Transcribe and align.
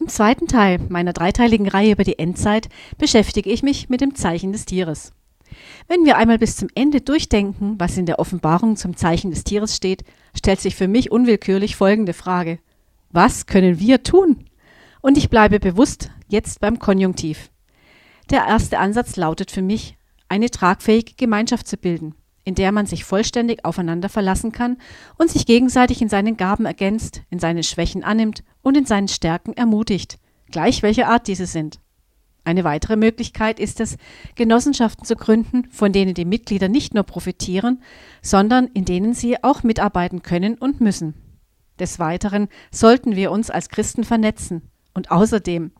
Im 0.00 0.08
zweiten 0.08 0.48
Teil 0.48 0.80
meiner 0.88 1.12
dreiteiligen 1.12 1.68
Reihe 1.68 1.92
über 1.92 2.04
die 2.04 2.18
Endzeit 2.18 2.68
beschäftige 2.98 3.50
ich 3.50 3.62
mich 3.62 3.88
mit 3.88 4.00
dem 4.00 4.14
Zeichen 4.14 4.52
des 4.52 4.64
Tieres. 4.64 5.12
Wenn 5.86 6.04
wir 6.04 6.16
einmal 6.16 6.38
bis 6.38 6.56
zum 6.56 6.68
Ende 6.74 7.00
durchdenken, 7.00 7.78
was 7.78 7.98
in 7.98 8.06
der 8.06 8.18
Offenbarung 8.18 8.76
zum 8.76 8.96
Zeichen 8.96 9.30
des 9.30 9.44
Tieres 9.44 9.76
steht, 9.76 10.04
stellt 10.34 10.60
sich 10.60 10.76
für 10.76 10.88
mich 10.88 11.10
unwillkürlich 11.10 11.76
folgende 11.76 12.14
Frage. 12.14 12.58
Was 13.10 13.46
können 13.46 13.78
wir 13.78 14.02
tun? 14.02 14.44
Und 15.02 15.18
ich 15.18 15.28
bleibe 15.28 15.60
bewusst 15.60 16.10
jetzt 16.28 16.60
beim 16.60 16.78
Konjunktiv. 16.78 17.50
Der 18.30 18.46
erste 18.46 18.78
Ansatz 18.78 19.16
lautet 19.16 19.50
für 19.50 19.62
mich, 19.62 19.96
eine 20.28 20.50
tragfähige 20.50 21.12
Gemeinschaft 21.16 21.68
zu 21.68 21.76
bilden, 21.76 22.14
in 22.44 22.54
der 22.54 22.72
man 22.72 22.86
sich 22.86 23.04
vollständig 23.04 23.64
aufeinander 23.64 24.08
verlassen 24.08 24.52
kann 24.52 24.78
und 25.18 25.30
sich 25.30 25.46
gegenseitig 25.46 26.02
in 26.02 26.08
seinen 26.08 26.36
Gaben 26.36 26.66
ergänzt, 26.66 27.22
in 27.30 27.38
seinen 27.38 27.62
Schwächen 27.62 28.04
annimmt 28.04 28.42
und 28.62 28.76
in 28.76 28.86
seinen 28.86 29.08
Stärken 29.08 29.52
ermutigt, 29.52 30.18
gleich 30.50 30.82
welcher 30.82 31.08
Art 31.08 31.28
diese 31.28 31.46
sind. 31.46 31.80
Eine 32.44 32.64
weitere 32.64 32.96
Möglichkeit 32.96 33.60
ist 33.60 33.80
es, 33.80 33.96
Genossenschaften 34.34 35.04
zu 35.04 35.14
gründen, 35.14 35.68
von 35.70 35.92
denen 35.92 36.14
die 36.14 36.24
Mitglieder 36.24 36.68
nicht 36.68 36.92
nur 36.92 37.04
profitieren, 37.04 37.82
sondern 38.20 38.66
in 38.66 38.84
denen 38.84 39.14
sie 39.14 39.42
auch 39.44 39.62
mitarbeiten 39.62 40.22
können 40.22 40.54
und 40.54 40.80
müssen. 40.80 41.14
Des 41.78 41.98
Weiteren 41.98 42.48
sollten 42.72 43.14
wir 43.14 43.30
uns 43.30 43.48
als 43.48 43.68
Christen 43.68 44.02
vernetzen 44.02 44.62
und 44.92 45.10
außerdem 45.10 45.70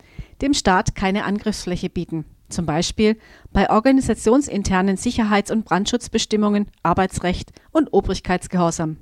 dem 0.41 0.55
Staat 0.55 0.95
keine 0.95 1.25
Angriffsfläche 1.25 1.91
bieten, 1.91 2.25
zum 2.53 2.67
Beispiel 2.67 3.19
bei 3.53 3.69
organisationsinternen 3.71 4.97
Sicherheits- 4.97 5.51
und 5.51 5.65
Brandschutzbestimmungen, 5.65 6.69
Arbeitsrecht 6.83 7.53
und 7.73 7.93
Obrigkeitsgehorsam. 7.93 8.99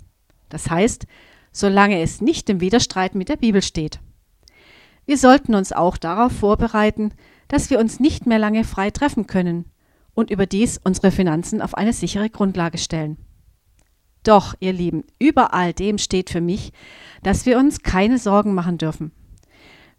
Das 0.48 0.70
heißt, 0.70 1.06
solange 1.52 2.00
es 2.00 2.20
nicht 2.20 2.48
im 2.48 2.60
Widerstreit 2.60 3.14
mit 3.14 3.28
der 3.28 3.36
Bibel 3.36 3.62
steht. 3.62 4.00
Wir 5.06 5.18
sollten 5.18 5.54
uns 5.54 5.72
auch 5.72 5.96
darauf 5.96 6.32
vorbereiten, 6.32 7.12
dass 7.48 7.70
wir 7.70 7.80
uns 7.80 8.00
nicht 8.00 8.26
mehr 8.26 8.38
lange 8.38 8.64
frei 8.64 8.90
treffen 8.90 9.26
können 9.26 9.64
und 10.14 10.30
überdies 10.30 10.80
unsere 10.82 11.10
Finanzen 11.10 11.60
auf 11.60 11.74
eine 11.74 11.92
sichere 11.92 12.30
Grundlage 12.30 12.78
stellen. 12.78 13.16
Doch, 14.22 14.54
ihr 14.60 14.72
Lieben, 14.72 15.04
über 15.18 15.54
all 15.54 15.72
dem 15.72 15.98
steht 15.98 16.30
für 16.30 16.40
mich, 16.40 16.72
dass 17.22 17.46
wir 17.46 17.58
uns 17.58 17.82
keine 17.82 18.18
Sorgen 18.18 18.54
machen 18.54 18.78
dürfen. 18.78 19.12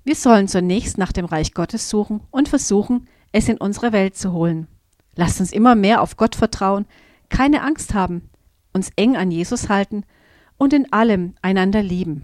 Wir 0.03 0.15
sollen 0.15 0.47
zunächst 0.47 0.97
nach 0.97 1.11
dem 1.11 1.25
Reich 1.25 1.53
Gottes 1.53 1.89
suchen 1.89 2.21
und 2.31 2.49
versuchen, 2.49 3.07
es 3.31 3.49
in 3.49 3.57
unsere 3.57 3.91
Welt 3.91 4.15
zu 4.15 4.31
holen. 4.33 4.67
Lasst 5.15 5.39
uns 5.39 5.51
immer 5.51 5.75
mehr 5.75 6.01
auf 6.01 6.17
Gott 6.17 6.35
vertrauen, 6.35 6.85
keine 7.29 7.63
Angst 7.63 7.93
haben, 7.93 8.29
uns 8.73 8.91
eng 8.95 9.17
an 9.17 9.31
Jesus 9.31 9.69
halten 9.69 10.03
und 10.57 10.73
in 10.73 10.91
allem 10.91 11.35
einander 11.41 11.81
lieben. 11.81 12.23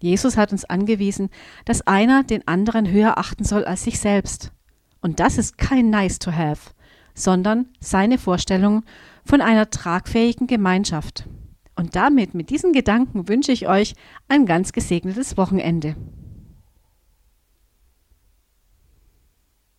Jesus 0.00 0.36
hat 0.36 0.52
uns 0.52 0.64
angewiesen, 0.64 1.30
dass 1.64 1.86
einer 1.86 2.22
den 2.22 2.46
anderen 2.46 2.90
höher 2.90 3.18
achten 3.18 3.44
soll 3.44 3.64
als 3.64 3.84
sich 3.84 3.98
selbst. 3.98 4.52
Und 5.00 5.20
das 5.20 5.38
ist 5.38 5.58
kein 5.58 5.90
Nice 5.90 6.18
to 6.18 6.32
have, 6.32 6.70
sondern 7.14 7.68
seine 7.80 8.18
Vorstellung 8.18 8.84
von 9.24 9.40
einer 9.40 9.70
tragfähigen 9.70 10.46
Gemeinschaft. 10.46 11.28
Und 11.74 11.94
damit, 11.94 12.34
mit 12.34 12.50
diesen 12.50 12.72
Gedanken, 12.72 13.28
wünsche 13.28 13.52
ich 13.52 13.68
euch 13.68 13.94
ein 14.28 14.46
ganz 14.46 14.72
gesegnetes 14.72 15.36
Wochenende. 15.36 15.96